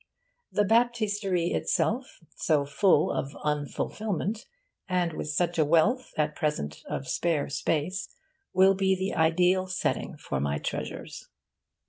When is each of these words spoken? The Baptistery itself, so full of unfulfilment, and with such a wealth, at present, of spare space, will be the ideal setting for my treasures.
The 0.51 0.63
Baptistery 0.63 1.51
itself, 1.53 2.21
so 2.35 2.65
full 2.65 3.11
of 3.11 3.37
unfulfilment, 3.43 4.47
and 4.89 5.13
with 5.13 5.29
such 5.29 5.59
a 5.59 5.63
wealth, 5.63 6.11
at 6.17 6.35
present, 6.35 6.81
of 6.89 7.07
spare 7.07 7.49
space, 7.49 8.09
will 8.51 8.73
be 8.73 8.95
the 8.95 9.13
ideal 9.13 9.67
setting 9.67 10.17
for 10.17 10.39
my 10.39 10.57
treasures. 10.57 11.27